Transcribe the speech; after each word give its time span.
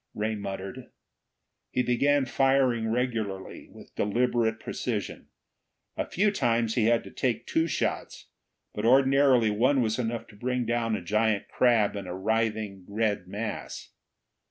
Ray 0.15 0.33
muttered. 0.33 0.89
He 1.69 1.83
began 1.83 2.25
firing 2.25 2.87
regularly, 2.91 3.67
with 3.69 3.93
deliberate 3.93 4.59
precision. 4.59 5.27
A 5.95 6.07
few 6.09 6.31
times 6.31 6.73
he 6.73 6.85
had 6.85 7.03
to 7.03 7.11
take 7.11 7.45
two 7.45 7.67
shots, 7.67 8.25
but 8.73 8.83
ordinarily 8.83 9.51
one 9.51 9.79
was 9.81 9.99
enough 9.99 10.25
to 10.29 10.35
bring 10.35 10.65
down 10.65 10.95
a 10.95 11.03
giant 11.03 11.47
crab 11.49 11.95
in 11.95 12.07
a 12.07 12.15
writhing 12.17 12.85
red 12.89 13.27
mass. 13.27 13.91